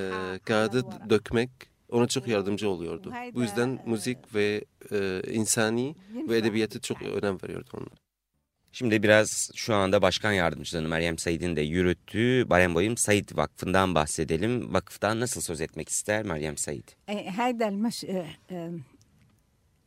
kağıdı 0.46 0.86
dökmek 1.10 1.50
ona 1.90 2.08
çok 2.08 2.28
yardımcı 2.28 2.70
oluyordu. 2.70 3.14
Bu 3.34 3.42
yüzden 3.42 3.80
müzik 3.86 4.36
ve 4.36 4.66
e, 4.92 5.22
insani 5.32 5.96
ve 6.30 6.38
edebiyatı 6.38 6.80
çok 6.82 7.02
önem 7.02 7.38
veriyordu 7.44 7.70
onlar. 7.74 8.02
Şimdi 8.74 9.04
biraz 9.04 9.52
şu 9.56 9.76
anda 9.76 10.02
başkan 10.02 10.32
yardımcıları 10.32 10.88
Meryem 10.88 11.18
Said'in 11.18 11.56
de 11.56 11.62
yürüttüğü 11.62 12.50
Bayram 12.50 12.76
Bayım 12.76 12.98
Said 12.98 13.30
Vakfı'ndan 13.34 13.96
bahsedelim. 13.96 14.74
Vakıftan 14.74 15.20
nasıl 15.20 15.42
söz 15.42 15.62
etmek 15.62 15.90
ister 15.90 16.24
Meryem 16.24 16.58
Said? 16.58 16.84
Haydel 17.38 17.74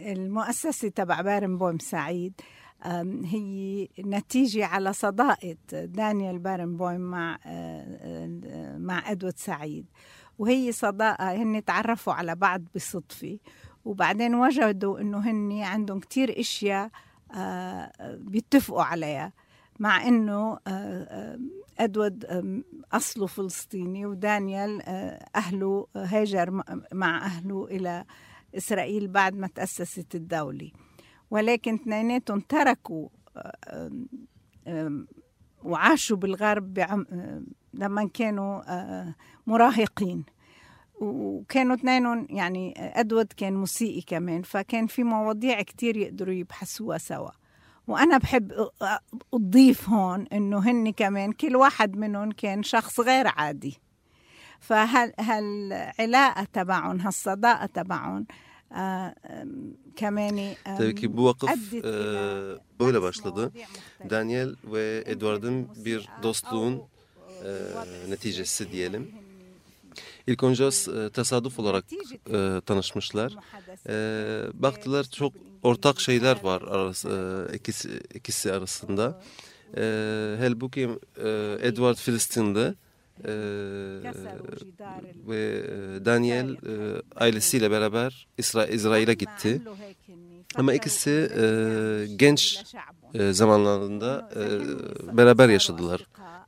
المؤسسة 0.01 0.89
تبع 0.89 1.21
بارنبويم 1.21 1.79
سعيد 1.79 2.41
هي 3.25 3.89
نتيجة 3.99 4.67
على 4.67 4.93
صداقة 4.93 5.57
دانيال 5.73 6.39
بارنبويم 6.39 7.01
مع 7.01 7.39
مع 8.79 9.11
أدوارد 9.11 9.39
سعيد. 9.39 9.87
وهي 10.39 10.73
صداقة 10.73 11.33
هن 11.35 11.65
تعرفوا 11.65 12.13
على 12.13 12.35
بعض 12.35 12.63
بصدفة. 12.75 13.39
وبعدين 13.85 14.35
وجدوا 14.35 15.01
إنه 15.01 15.19
هن 15.19 15.63
عندهم 15.63 16.01
كتير 16.01 16.41
إشياء 16.41 16.91
بيتفقوا 18.03 18.83
عليها. 18.83 19.33
مع 19.79 20.09
إنه 20.09 20.59
إدوارد 21.79 22.25
أصله 22.93 23.27
فلسطيني 23.27 24.07
ودانيال 24.07 24.83
أهله 25.37 25.87
هاجر 25.97 26.63
مع 26.93 27.27
أهله 27.27 27.65
إلى 27.71 28.05
إسرائيل 28.57 29.09
بعد 29.09 29.37
ما 29.37 29.47
تأسست 29.47 30.15
الدولة. 30.15 30.71
ولكن 31.31 31.75
اثنيناتهم 31.75 32.41
تركوا 32.41 33.09
وعاشوا 35.63 36.17
بالغرب 36.17 36.79
لما 37.75 38.09
كانوا 38.15 38.63
مراهقين. 39.47 40.25
وكانوا 41.01 41.75
اثنينهم 41.75 42.27
يعني 42.31 42.75
أدود 42.77 43.27
كان 43.37 43.57
موسيقي 43.57 44.01
كمان 44.01 44.43
فكان 44.43 44.87
في 44.87 45.05
مواضيع 45.05 45.63
كتير 45.63 45.97
يقدروا 45.97 46.35
يبحثوها 46.35 46.99
سوا. 46.99 47.31
وأنا 47.87 48.19
بحب 48.19 48.53
أضيف 49.35 49.89
هون 49.89 50.27
إنه 50.33 50.59
هن 50.59 50.93
كمان 50.93 51.33
كل 51.33 51.57
واحد 51.57 51.97
منهم 51.97 52.33
كان 52.33 52.63
شخص 52.63 53.01
غير 53.01 53.27
عادي. 53.29 53.79
فهالعلاقة 54.60 56.44
تبعهم 56.54 57.00
هالصداقة 57.00 57.66
تبعهم 57.66 58.26
كمان 59.96 60.56
Tabii 60.78 60.96
ki 60.96 61.18
bu 61.18 61.26
vakıf 61.26 61.74
e, 61.74 61.84
böyle 62.80 63.02
başladı. 63.02 63.52
Daniel 64.10 64.56
ve 64.64 65.04
Edward'ın 65.06 65.68
bir 65.86 66.10
dostluğun 66.24 66.82
e, 67.46 67.52
neticesi 68.10 68.72
diyelim. 68.72 69.12
İlk 70.28 70.44
önce 70.44 70.64
e, 70.64 71.10
tesadüf 71.10 71.60
olarak 71.60 71.86
e, 72.34 72.62
tanışmışlar. 72.66 73.36
E, 73.88 73.94
baktılar 74.54 75.04
çok 75.04 75.34
ortak 75.64 76.00
şeyler 76.02 76.44
var 76.44 76.62
arası, 76.62 77.48
e, 77.52 77.56
ikisi, 77.56 78.02
ikisi 78.14 78.54
arasında. 78.54 79.22
E, 79.78 79.82
halbuki 80.40 80.90
e, 81.24 81.58
Edward 81.62 81.96
Filistin'de 81.96 82.76
e, 83.25 83.33
ve 85.29 85.65
Daniel 86.05 86.51
e, 86.51 87.03
ailesiyle 87.17 87.71
beraber 87.71 88.27
İsra 88.39 88.67
İsrail'e 88.67 89.15
gitti. 89.15 89.63
Ama 90.55 90.75
ikisi 90.75 91.31
e, 91.41 91.47
genç 92.17 92.63
e, 93.15 93.33
zamanlarında 93.33 94.31
e, 94.37 95.17
beraber 95.17 95.49
yaşadılar. 95.49 96.07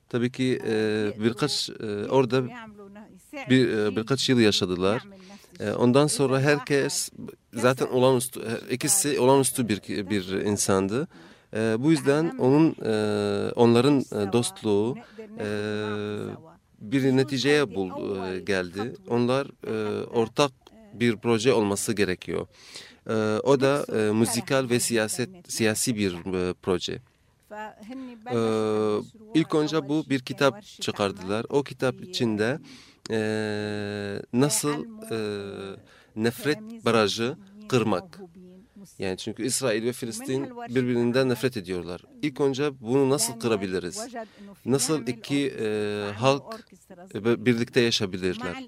Tabii 0.09 0.33
ki 0.33 0.61
e, 0.67 1.13
birkaç 1.25 1.71
e, 1.71 2.09
orada 2.09 2.45
bir 3.51 3.69
e, 3.69 3.97
birkaç 3.97 4.29
yıl 4.29 4.39
yaşadılar. 4.39 5.03
E, 5.61 5.71
ondan 5.71 6.07
sonra 6.07 6.41
herkes 6.41 7.11
zaten 7.55 7.87
olağanüstü 7.87 8.41
ikisi 8.71 9.21
olağanüstü 9.21 9.69
bir 9.69 10.11
bir 10.11 10.29
insandı. 10.29 11.09
E, 11.55 11.77
bu 11.79 11.91
yüzden 11.91 12.39
onun 12.39 12.77
e, 12.85 12.93
onların 13.53 14.05
dostluğu 14.33 14.97
e, 15.39 15.47
bir 16.81 17.17
neticeye 17.17 17.75
bul, 17.75 17.91
e, 18.35 18.41
geldi. 18.41 18.95
Onlar 19.09 19.47
e, 19.67 20.05
ortak 20.05 20.53
bir 20.93 21.17
proje 21.17 21.53
olması 21.53 21.93
gerekiyor. 21.93 22.47
E, 23.09 23.13
o 23.43 23.61
da 23.61 23.85
müzikal 24.13 24.71
ve 24.71 24.81
siyaset 24.81 25.29
siyasi 25.49 25.97
bir 25.97 26.17
proje. 26.63 26.99
İlk 29.35 29.55
önce 29.55 29.89
bu 29.89 30.05
bir 30.11 30.21
kitap 30.21 30.63
çıkardılar. 30.63 31.47
O 31.49 31.63
kitap 31.63 31.95
içinde 32.03 32.59
nasıl 34.33 34.85
nefret 36.17 36.85
barajı 36.85 37.37
kırmak. 37.69 38.21
Yani 38.99 39.17
çünkü 39.17 39.45
İsrail 39.47 39.85
ve 39.85 39.93
Filistin 39.93 40.51
birbirinden 40.69 41.29
nefret 41.29 41.57
ediyorlar. 41.57 42.03
İlk 42.23 42.41
önce 42.41 42.81
bunu 42.81 43.11
nasıl 43.11 43.41
kırabiliriz? 43.41 44.07
Nasıl 44.65 45.07
iki 45.07 45.55
e, 45.61 46.11
halk 46.17 46.43
birlikte 47.15 47.81
yaşayabilirler? 47.81 48.65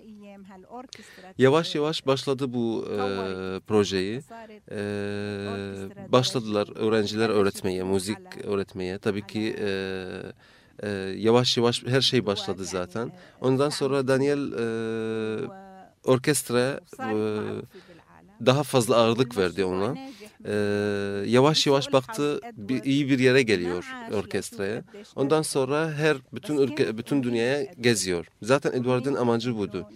Yavaş 1.38 1.74
yavaş 1.74 2.06
başladı 2.06 2.52
bu 2.52 2.86
e, 2.90 2.96
projeyi. 3.60 4.22
E, 4.70 4.78
başladılar 6.08 6.68
öğrenciler 6.76 7.28
öğretmeye, 7.28 7.82
müzik 7.82 8.44
öğretmeye. 8.44 8.98
Tabii 8.98 9.26
ki 9.26 9.56
e, 9.60 9.68
e, 10.82 10.88
yavaş 11.16 11.56
yavaş 11.56 11.84
her 11.86 12.00
şey 12.00 12.26
başladı 12.26 12.64
zaten. 12.64 13.12
Ondan 13.40 13.68
sonra 13.68 14.08
Daniel 14.08 14.52
e, 14.52 15.48
orkestra 16.04 16.80
e, 17.00 17.10
daha 18.46 18.62
fazla 18.62 18.96
ağırlık 18.96 19.36
verdi 19.36 19.64
ona. 19.64 19.94
Ee, 20.44 20.52
yavaş 21.26 21.66
yavaş 21.66 21.92
baktı 21.92 22.40
bir, 22.56 22.84
iyi 22.84 23.08
bir 23.08 23.18
yere 23.18 23.42
geliyor 23.42 23.84
orkestraya. 24.14 24.84
Ondan 25.16 25.42
sonra 25.42 25.92
her 25.92 26.16
bütün 26.32 26.58
ülke 26.58 26.98
bütün 26.98 27.22
dünyaya 27.22 27.64
geziyor. 27.64 28.26
Zaten 28.42 28.72
Edward'ın 28.72 29.14
amacı 29.14 29.58
buydu. 29.58 29.88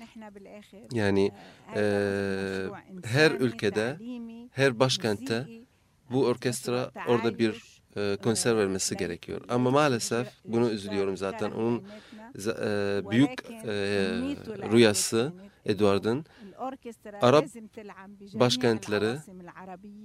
Yani 0.93 1.31
e, 1.77 1.83
her 3.05 3.31
ülkede, 3.31 3.97
her 4.53 4.79
başkentte 4.81 5.47
bu 6.11 6.27
orkestra 6.27 6.91
orada 7.09 7.39
bir 7.39 7.63
e, 7.97 8.17
konser 8.23 8.57
vermesi 8.57 8.97
gerekiyor. 8.97 9.41
Ama 9.49 9.71
maalesef 9.71 10.29
bunu 10.45 10.71
üzülüyorum 10.71 11.17
zaten. 11.17 11.51
Onun 11.51 11.83
e, 12.39 13.11
büyük 13.11 13.31
e, 13.51 13.75
rüyası 14.73 15.33
Edward'ın 15.67 16.25
Arap 17.22 17.46
başkentleri 18.34 19.18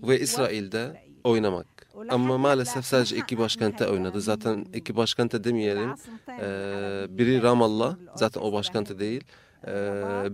ve 0.02 0.20
İsrail'de 0.20 1.02
oynamak. 1.24 1.66
Ama 2.10 2.38
maalesef 2.38 2.84
sadece 2.84 3.16
iki 3.16 3.38
başkentte 3.38 3.86
oynadı. 3.88 4.20
Zaten 4.20 4.66
iki 4.74 4.96
başkente 4.96 5.44
demeyelim. 5.44 5.90
Ee, 6.28 7.06
biri 7.18 7.42
Ramallah, 7.42 7.96
zaten 8.16 8.40
o 8.40 8.52
başkente 8.52 8.98
değil. 8.98 9.24
Ee, 9.66 9.70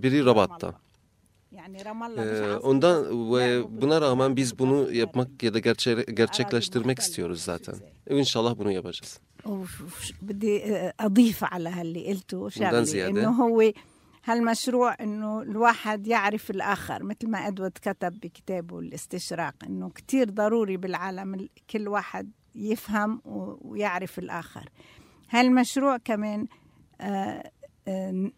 biri 0.02 0.25
Rabat'ta. 0.25 0.75
Yani 1.52 1.85
Ramallah 1.85 2.23
Ee, 2.23 2.26
مش 2.26 2.40
عاصمة 2.40 2.61
ondan 2.62 2.97
مصر. 3.04 3.32
ve 3.32 3.42
يعني 3.44 3.82
buna 3.82 4.00
rağmen 4.00 4.37
biz 4.37 4.58
bunu 4.58 4.82
بتضل 4.85 4.94
yapmak 4.94 5.42
ya 5.42 5.54
da 5.54 5.58
gerçe, 5.58 5.94
gerçekleştirmek 6.14 6.99
أراضي 6.99 7.02
istiyoruz 7.02 7.38
محتلة 7.38 7.44
zaten. 7.44 7.75
وشو 8.06 8.18
İnşallah 8.18 8.58
bunu 8.58 8.70
yapacağız. 8.73 9.20
وف- 9.44 9.80
وف- 9.88 10.12
بدي 10.23 10.54
أضيف 11.06 11.44
على 11.44 11.68
هاللي 11.78 12.02
قلته 12.12 12.50
شغلة 12.50 12.82
زيادة. 12.82 13.20
إنه 13.20 13.30
هو 13.42 13.58
هالمشروع 14.25 14.96
إنه 15.01 15.42
الواحد 15.42 16.08
يعرف 16.08 16.50
الآخر 16.51 17.03
مثل 17.03 17.30
ما 17.30 17.48
أدوارد 17.48 17.72
كتب 17.82 18.20
بكتابه 18.20 18.80
الاستشراق 18.80 19.56
إنه 19.68 19.89
كتير 19.89 20.30
ضروري 20.30 20.77
بالعالم 20.77 21.34
ال- 21.34 21.50
كل 21.70 21.88
واحد 21.88 22.32
يفهم 22.56 23.22
ويعرف 23.62 24.20
الآخر. 24.20 24.70
هالمشروع 25.30 25.98
كمان 25.98 26.48
آه، 27.01 27.51
آه، 27.88 28.32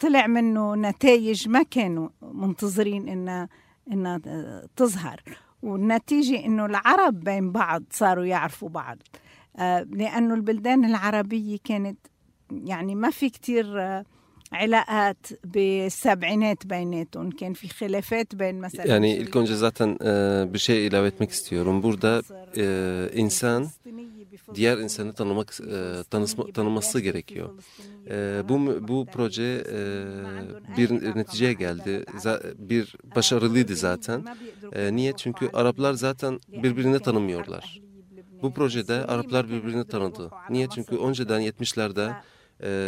طلع 0.00 0.26
منه 0.26 0.74
نتائج 0.74 1.48
ما 1.48 1.62
كانوا 1.62 2.08
منتظرين 2.22 3.08
إنها 3.08 3.48
إنها 3.92 4.18
تظهر. 4.76 5.22
والنتيجة 5.62 6.44
إنه 6.46 6.66
العرب 6.66 7.20
بين 7.20 7.52
بعض 7.52 7.82
صاروا 7.90 8.24
يعرفوا 8.24 8.68
بعض. 8.68 8.98
آه، 9.56 9.80
لأنه 9.80 10.34
البلدان 10.34 10.84
العربية 10.84 11.58
كانت 11.64 11.98
يعني 12.50 12.94
ما 12.94 13.10
في 13.10 13.30
كتير 13.30 13.80
آه، 13.82 14.04
علاقات 14.53 15.25
بالسبعينات 15.43 16.65
بيناتهم 16.67 17.31
كان 17.31 17.53
في 17.53 17.67
خلافات 17.67 18.35
بين 18.35 18.61
مثلا 18.61 18.85
Yani 18.85 19.09
ilk 19.09 19.35
önce 19.35 19.55
zaten 19.55 19.97
e, 20.05 20.53
bir 20.53 20.59
şey 20.59 20.87
ilave 20.87 21.07
etmek 21.07 21.29
istiyorum. 21.31 21.83
Burada 21.83 22.21
e, 22.57 23.09
insan 23.13 23.67
diğer 24.55 24.77
insanı 24.77 25.13
tanımak 25.13 25.59
e, 25.61 26.03
tanısma, 26.09 26.51
tanıması 26.53 26.99
gerekiyor. 26.99 27.49
E, 28.09 28.41
bu 28.49 28.87
bu 28.87 29.05
proje 29.13 29.63
e, 29.71 29.77
bir 30.77 31.15
neticeye 31.17 31.53
geldi. 31.53 32.05
Za- 32.17 32.53
bir 32.69 32.95
başarılıydı 33.15 33.75
zaten. 33.75 34.25
E, 34.73 34.95
niye? 34.95 35.13
Çünkü 35.17 35.49
Araplar 35.53 35.93
zaten 35.93 36.39
birbirini 36.63 36.99
tanımıyorlar. 36.99 37.81
Bu 38.41 38.53
projede 38.53 39.05
Araplar 39.05 39.49
birbirini 39.49 39.87
tanıdı. 39.87 40.31
Niye? 40.49 40.67
Çünkü 40.69 40.97
önceden 40.97 41.41
70'lerde 41.41 42.13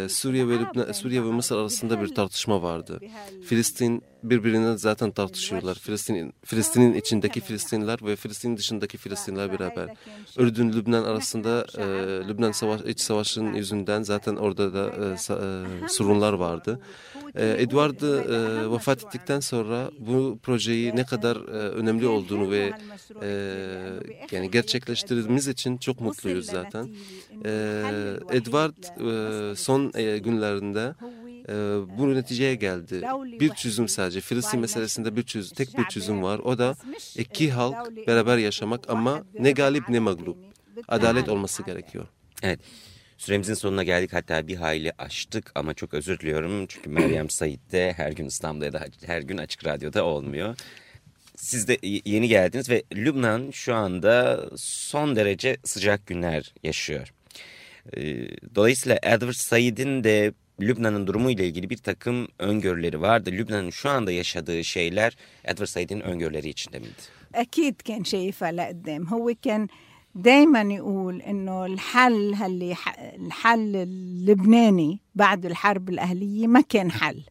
Suriye 0.09 0.47
ve 0.47 0.93
Suriye 0.93 1.23
ve 1.23 1.31
Mısır 1.31 1.57
arasında 1.57 2.01
bir 2.01 2.15
tartışma 2.15 2.61
vardı. 2.61 2.99
Filistin 3.45 4.03
birbirine 4.23 4.77
zaten 4.77 5.11
tartışıyorlar. 5.11 5.75
Filistin 5.75 6.33
Filistin'in 6.45 6.93
içindeki 6.93 7.41
Filistinliler 7.41 7.99
ve 8.03 8.15
Filistin 8.15 8.57
dışındaki 8.57 8.97
Filistinliler 8.97 9.59
beraber. 9.59 9.89
Ürdün 10.37 10.73
Lübnan 10.73 11.03
arasında 11.03 11.65
e, 11.77 11.83
Lübnan 12.27 12.51
savaş 12.51 12.81
iç 12.81 12.99
savaşının 12.99 13.53
yüzünden 13.53 14.03
zaten 14.03 14.35
orada 14.35 14.73
da 14.73 14.91
e, 15.05 15.87
sorunlar 15.87 16.33
vardı. 16.33 16.79
E, 17.35 17.55
Edward 17.59 18.01
e, 18.01 18.71
vefat 18.71 19.03
ettikten 19.03 19.39
sonra 19.39 19.91
bu 19.99 20.39
projeyi 20.43 20.95
ne 20.95 21.05
kadar 21.05 21.35
e, 21.35 21.69
önemli 21.69 22.07
olduğunu 22.07 22.51
ve 22.51 22.73
e, 23.21 23.29
yani. 24.31 24.51
Gerçekleştirdiğimiz 24.51 25.47
için 25.47 25.77
çok 25.77 26.01
mutluyuz 26.01 26.45
zaten. 26.45 26.89
E, 27.45 27.51
Edward 28.31 28.83
e, 28.83 29.55
son 29.55 29.91
e, 29.95 30.17
günlerinde 30.17 30.93
bu 31.97 32.15
neticeye 32.15 32.55
geldi. 32.55 33.01
Bir 33.39 33.49
çözüm 33.49 33.87
sadece. 33.87 34.21
Filistin 34.21 34.59
meselesinde 34.59 35.15
bir 35.15 35.23
çözüm, 35.23 35.55
tek 35.55 35.77
bir 35.77 35.83
çözüm 35.83 36.23
var. 36.23 36.39
O 36.39 36.57
da 36.57 36.75
iki 37.17 37.51
halk 37.51 38.07
beraber 38.07 38.37
yaşamak 38.37 38.89
ama 38.89 39.23
ne 39.39 39.51
galip 39.51 39.89
ne 39.89 39.99
mağlup. 39.99 40.37
Adalet 40.87 41.29
olması 41.29 41.63
gerekiyor. 41.63 42.07
Evet. 42.43 42.59
Süremizin 43.17 43.53
sonuna 43.53 43.83
geldik 43.83 44.13
hatta 44.13 44.47
bir 44.47 44.55
hayli 44.55 44.91
aştık 44.97 45.51
ama 45.55 45.73
çok 45.73 45.93
özür 45.93 46.19
diliyorum. 46.19 46.65
Çünkü 46.67 46.89
Meryem 46.89 47.29
Sait 47.29 47.71
de 47.71 47.93
her 47.97 48.11
gün 48.11 48.25
İstanbul'da 48.25 48.65
ya 48.65 48.73
da 48.73 48.85
her 49.05 49.21
gün 49.21 49.37
Açık 49.37 49.65
Radyo'da 49.65 50.05
olmuyor. 50.05 50.55
Siz 51.35 51.67
de 51.67 51.77
yeni 52.05 52.27
geldiniz 52.27 52.69
ve 52.69 52.83
Lübnan 52.93 53.51
şu 53.51 53.75
anda 53.75 54.45
son 54.55 55.15
derece 55.15 55.57
sıcak 55.63 56.07
günler 56.07 56.53
yaşıyor. 56.63 57.13
Ee, 57.97 58.27
Dolayısıyla 58.55 58.99
Edward 59.03 59.33
Said'in 59.33 60.03
de 60.03 60.33
Lübnan'ın 60.61 61.07
durumu 61.07 61.31
ile 61.31 61.47
ilgili 61.47 61.69
bir 61.69 61.77
takım 61.77 62.27
öngörüleri 62.39 63.01
vardı. 63.01 63.31
Lübnan'ın 63.31 63.69
şu 63.69 63.89
anda 63.89 64.11
yaşadığı 64.11 64.63
şeyler 64.63 65.17
Edward 65.43 65.67
Said'in 65.67 65.99
öngörüleri 65.99 66.49
içinde 66.49 66.79
miydi? 66.79 67.01
أكيد 67.35 67.75
كان 67.87 68.03
شايفها 68.03 68.51
لقدام 68.51 69.03
هو 69.07 69.33
كان 69.41 69.67
دايما 70.15 70.61
يقول 70.61 71.21
إنه 71.21 71.65
الحل 71.65 72.35
اللي 72.45 72.75
الحل 73.25 73.75
اللبناني 73.75 74.99
بعد 75.15 75.45
الحرب 75.45 75.89
الأهلية 75.89 76.47
ما 76.47 76.61
كان 76.61 76.91
حل 76.91 77.23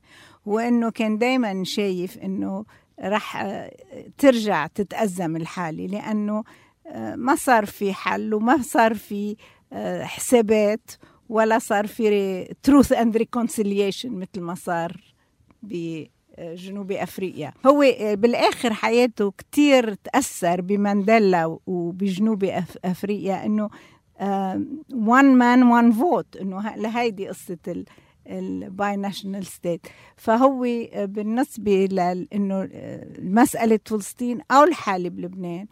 وإنه 0.47 0.91
كان 0.91 1.19
دايما 1.19 1.65
شايف 1.65 2.19
إنه 2.19 2.65
آه، 3.01 3.71
ترجع 4.19 4.67
تتأزم 4.67 5.37
الحالة 5.37 5.87
لأنه 5.87 6.45
آه، 6.87 7.15
ما 7.17 7.35
صار 7.35 7.67
في 7.67 7.93
حل 7.93 8.35
وما 8.35 8.63
صار 8.63 8.95
في 8.95 9.37
آه، 9.73 10.05
حسابات 10.05 10.91
ولا 11.31 11.59
صار 11.59 11.87
في 11.87 12.45
تروث 12.63 12.93
اند 12.93 13.17
ريكونسيليشن 13.17 14.13
مثل 14.13 14.41
ما 14.41 14.55
صار 14.55 15.15
بجنوب 15.63 16.93
أفريقيا. 16.93 17.53
هو 17.67 17.81
بالآخر 18.15 18.73
حياته 18.73 19.33
كثير 19.39 19.95
تأثر 19.95 20.61
بمانديلا 20.61 21.59
وبجنوب 21.67 22.45
أفريقيا 22.85 23.47
إنه 23.47 23.71
وان 24.95 25.39
مان 25.39 25.63
وان 25.63 25.93
فوت 25.93 26.37
إنه 26.37 26.77
لهيدي 26.77 27.29
قصة 27.29 27.85
الباي 28.27 28.97
ناشونال 28.97 29.47
ستيت 29.47 29.87
فهو 30.17 30.65
آه، 30.65 31.05
بالنسبة 31.05 31.85
لأنه 31.85 32.69
آه، 32.73 33.07
مسألة 33.19 33.81
فلسطين 33.87 34.41
أو 34.51 34.65
الحاله 34.65 35.09
بلبنان 35.09 35.67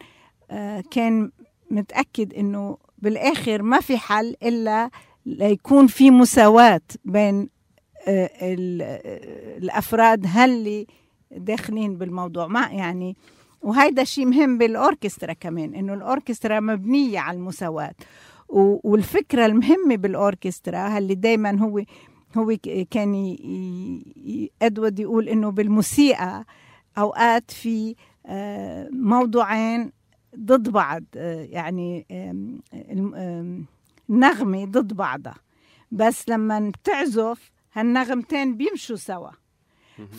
آه، 0.51 0.83
كان 0.91 1.31
متأكد 1.71 2.33
إنه 2.33 2.77
بالآخر 2.97 3.61
ما 3.61 3.79
في 3.79 3.97
حل 3.97 4.35
إلا 4.43 4.89
ليكون 5.37 5.87
في 5.87 6.11
مساواة 6.11 6.81
بين 7.05 7.49
آه، 8.07 8.25
آه، 8.41 8.55
الأفراد 9.57 10.25
هاللي 10.27 10.87
داخلين 11.31 11.97
بالموضوع. 11.97 12.47
ما 12.47 12.67
يعني 12.67 13.17
وهيدا 13.61 14.03
شيء 14.03 14.25
مهم 14.25 14.57
بالأوركسترا 14.57 15.33
كمان 15.33 15.75
إنه 15.75 15.93
الأوركسترا 15.93 16.59
مبنية 16.59 17.19
على 17.19 17.37
المساواة. 17.37 17.93
والفكرة 18.83 19.45
المهمة 19.45 19.95
بالأوركسترا 19.95 20.97
اللي 20.97 21.15
دايما 21.15 21.59
هو 21.59 21.83
هو 22.37 22.55
كان 22.91 23.37
إدوارد 24.61 24.99
يقول 24.99 25.29
إنه 25.29 25.49
بالموسيقى 25.51 26.45
أوقات 26.97 27.51
في 27.51 27.95
آه، 28.25 28.89
موضوعين 28.91 29.91
ضد 30.39 30.69
بعض. 30.69 31.03
يعني 31.15 32.05
النغمة 34.09 34.65
ضد 34.65 34.93
بعضها. 34.93 35.35
بس 35.91 36.29
لما 36.29 36.71
بتعزف 36.71 37.51
هالنغمتين 37.73 38.57
بيمشوا 38.57 38.95
سوا. 38.95 39.31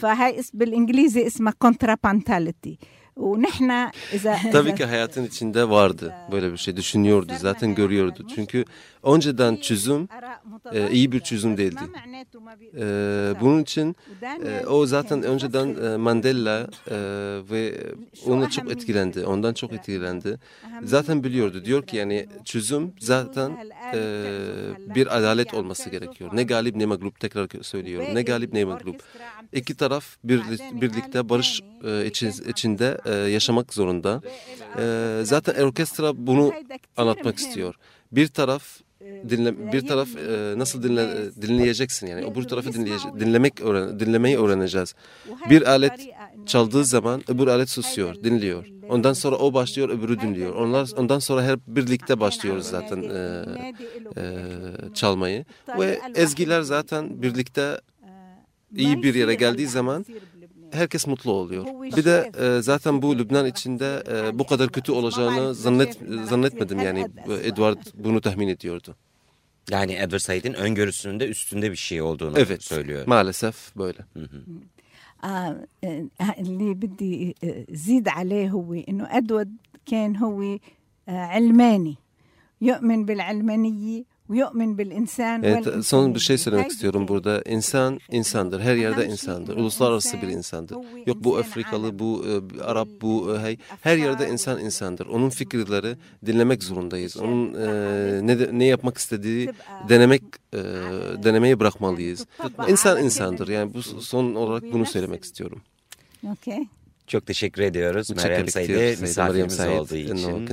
فهي 0.01 0.43
بالإنجليزي 0.55 1.27
اسمها 1.27 1.55
كونترابانتاليتي 1.59 2.79
ونحن 3.17 3.71
اذا 4.13 4.37
Tabii 4.53 4.75
ki 4.75 4.85
hayatın 4.85 5.25
içinde 5.25 5.71
vardı 5.71 6.15
böyle 6.33 6.53
bir 6.53 6.57
şey 6.57 6.77
düşünüyordu 6.77 7.33
zaten 7.39 7.75
görüyordu. 7.75 8.27
Çünkü 8.35 8.65
önceden 9.03 9.57
çözüm 9.57 10.09
e, 10.73 10.91
iyi 10.91 11.13
bir 11.13 11.21
çözüm 11.21 11.57
değildi. 11.57 11.81
E, 12.77 13.41
bunun 13.41 13.63
için 13.63 13.97
e, 14.47 14.67
o 14.67 14.87
zaten 14.87 15.23
önceden 15.23 15.77
e, 15.93 15.97
Mandela 15.97 16.71
e, 16.91 16.97
ve 17.51 17.81
onu 18.27 18.51
çok 18.51 18.71
etkilendi. 18.73 19.25
Ondan 19.27 19.55
çok 19.55 19.73
etkilendi. 19.73 20.39
Zaten 20.83 21.25
biliyordu. 21.25 21.65
Diyor 21.65 21.87
ki 21.87 21.97
yani 21.97 22.27
çözüm 22.45 22.93
zaten 22.99 23.57
e, 23.95 24.01
bir 24.95 25.17
adalet 25.19 25.55
olması 25.55 25.91
gerekiyor. 25.91 26.31
Ne 26.35 26.43
galip 26.43 26.77
ne 26.77 26.87
mağlup 26.87 27.21
tekrar 27.21 27.49
söylüyorum. 27.63 28.09
Ne 28.15 28.23
galip 28.23 28.53
ne 28.53 28.65
mağlup. 28.65 29.03
İki 29.53 29.75
taraf 29.77 30.17
birli- 30.25 30.81
birlikte 30.81 31.29
barış 31.29 31.61
e, 31.85 32.07
için- 32.07 32.45
içinde 32.51 32.99
e, 33.05 33.15
yaşamak 33.15 33.75
zorunda. 33.75 34.23
E, 34.79 35.21
zaten 35.25 35.65
orkestra 35.65 36.27
bunu 36.27 36.53
anlatmak 36.97 37.39
istiyor. 37.39 37.75
Bir 38.13 38.29
taraf 38.29 38.81
dinle, 39.01 39.73
bir 39.73 39.87
taraf 39.87 40.09
e, 40.17 40.59
nasıl 40.59 40.83
dinle, 40.83 41.09
dinleyeceksin 41.43 42.07
yani. 42.07 42.25
Öbür 42.25 42.43
tarafı 42.43 42.73
dinleyece, 42.73 43.09
dinlemek 43.21 43.61
öğren, 43.61 44.01
dinlemeyi 44.01 44.39
öğreneceğiz. 44.39 44.95
Bir 45.51 45.71
alet 45.71 46.09
çaldığı 46.47 46.85
zaman 46.85 47.23
öbür 47.29 47.47
alet 47.47 47.71
susuyor, 47.71 48.15
dinliyor. 48.15 48.67
Ondan 48.89 49.13
sonra 49.13 49.37
o 49.37 49.55
başlıyor, 49.55 49.89
öbürü 49.89 50.21
dinliyor. 50.21 50.55
Onlar 50.55 50.91
ondan 50.97 51.19
sonra 51.19 51.45
hep 51.47 51.61
birlikte 51.67 52.21
başlıyoruz 52.21 52.67
zaten 52.67 53.03
e, 53.03 53.45
e, 54.17 54.95
çalmayı. 54.95 55.45
Ve 55.79 56.01
ezgiler 56.15 56.63
zaten 56.63 57.23
birlikte 57.23 57.81
iyi 58.77 59.03
bir 59.03 59.15
yere 59.15 59.35
geldiği 59.35 59.67
zaman 59.67 60.05
herkes 60.72 61.08
mutlu 61.08 61.32
oluyor. 61.32 61.66
Bir 61.98 62.06
de 62.06 62.32
e, 62.40 62.62
zaten 62.62 63.02
bu 63.02 63.18
Lübnan 63.18 63.46
içinde 63.46 64.04
e, 64.12 64.40
bu 64.40 64.46
kadar 64.48 64.70
kötü 64.72 64.92
olacağını 64.92 65.54
zannet 65.56 66.00
zannetmedim 66.24 66.80
yani 66.80 67.00
e, 67.30 67.48
Edward 67.48 67.78
bunu 67.94 68.22
tahmin 68.22 68.48
ediyordu. 68.48 68.96
Yani 69.72 69.94
Edward 69.94 70.20
Said'in 70.20 70.54
öngörüsünün 70.54 71.20
de 71.20 71.28
üstünde 71.28 71.72
bir 71.72 71.76
şey 71.76 72.02
olduğunu 72.02 72.40
Evet. 72.40 72.64
söylüyor. 72.64 73.08
Maalesef 73.08 73.76
böyle. 73.78 74.00
آه 75.24 75.56
اللي 76.42 76.74
بدي 76.82 77.36
زيد 77.72 78.08
عليه 78.08 78.50
هو 78.50 78.74
انه 78.90 79.06
ادود 79.18 79.50
كان 79.86 80.16
هو 80.16 80.42
آه 81.10 81.26
علماني 81.36 81.96
يؤمن 82.62 83.06
بالعلمانيه 83.06 84.04
ويؤمن 84.04 84.04
بالإنسان 84.04 84.09
Evet, 85.45 85.67
e, 85.67 85.83
son 85.83 86.15
bir 86.15 86.21
şey 86.21 86.39
söylemek 86.39 86.71
istiyorum 86.71 87.09
burada. 87.09 87.43
İnsan 87.47 88.01
insandır. 88.11 88.61
Her 88.61 88.77
yerde 88.77 89.07
insandır. 89.07 89.57
Uluslararası 89.57 90.23
bir 90.23 90.29
insandır. 90.29 90.77
Yok 91.07 91.17
bu 91.25 91.39
Afrikalı, 91.39 91.99
bu 91.99 92.25
Arap, 92.65 92.89
bu 93.01 93.35
e, 93.35 93.37
e, 93.37 93.43
hey. 93.43 93.57
Her 93.81 93.97
yerde 93.97 94.29
insan 94.29 94.61
insandır. 94.61 95.07
Onun 95.07 95.31
fikirleri 95.31 95.97
dinlemek 96.27 96.63
zorundayız. 96.63 97.17
Onun 97.17 97.53
ne 98.27 98.59
ne 98.59 98.65
yapmak 98.65 98.99
istediği 98.99 99.51
denemek 99.89 100.23
denemeyi 101.23 101.61
bırakmalıyız. 101.61 102.27
İnsan 102.69 103.05
insandır. 103.05 103.49
Yani 103.49 103.75
bu 103.75 103.83
son 103.83 104.35
olarak 104.35 104.73
bunu 104.73 104.87
söylemek 104.87 105.25
istiyorum. 105.25 105.63
Okay. 106.33 106.67
Çok 107.07 107.27
teşekkür 107.27 107.63
ediyoruz 107.63 108.11
Meryem 108.11 108.49
Said'e 108.49 108.97
misafirimiz 109.01 109.61
olduğu 109.61 109.97
için. 109.97 110.47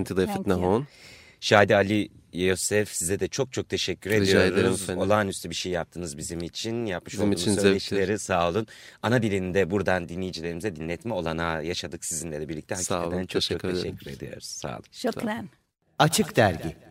Şahide 1.42 1.76
Ali 1.76 2.10
Yosef 2.34 2.90
size 2.90 3.20
de 3.20 3.28
çok 3.28 3.54
çok 3.54 3.70
teşekkür 3.70 4.12
Rica 4.12 4.44
ediyoruz. 4.46 4.84
Ederim 4.84 5.00
Olağanüstü 5.00 5.50
bir 5.50 5.56
şey 5.56 5.72
yaptınız 5.72 6.18
bizim 6.18 6.44
için. 6.44 6.86
Yapmış 6.86 7.14
bizim 7.14 7.26
olduğunuz 7.28 7.42
için 7.42 7.56
söyleşileri 7.56 8.06
zevktir. 8.06 8.26
sağ 8.26 8.50
olun. 8.50 8.68
Ana 9.04 9.22
dilinde 9.22 9.72
buradan 9.72 10.10
dinleyicilerimize 10.10 10.76
dinletme 10.76 11.14
olanağı 11.14 11.66
yaşadık 11.66 12.06
sizinle 12.06 12.42
de 12.42 12.50
birlikte. 12.50 12.76
Hakikaten 12.76 13.02
sağ 13.02 13.08
olun. 13.08 13.22
Çok 13.22 13.30
teşekkür 13.30 13.72
çok 13.72 13.82
teşekkür 13.82 14.12
ediyoruz. 14.12 14.46
Sağ 14.46 14.74
olun. 14.74 14.86
Şükran. 14.92 15.50
Açık 16.00 16.36
Dergi 16.36 16.87